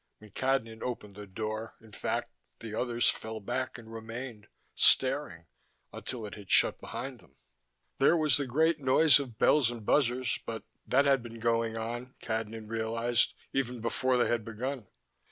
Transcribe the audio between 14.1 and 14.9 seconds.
they had begun.